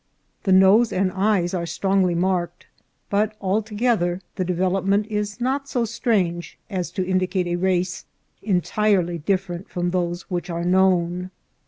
The 0.45 0.51
nose 0.51 0.91
and 0.91 1.11
eyes 1.13 1.53
are 1.53 1.67
strongly 1.67 2.15
marked, 2.15 2.65
but 3.11 3.35
altogether 3.39 4.19
the 4.35 4.43
develop 4.43 4.83
ment 4.83 5.05
is 5.05 5.39
not 5.39 5.69
so 5.69 5.85
strange 5.85 6.57
as 6.71 6.89
to 6.93 7.05
indicate 7.05 7.45
a 7.45 7.55
race 7.55 8.05
entirely 8.41 9.19
dif 9.19 9.45
ferent 9.45 9.67
from 9.67 9.91
those 9.91 10.23
which 10.23 10.49
are 10.49 10.63
known. 10.65 11.29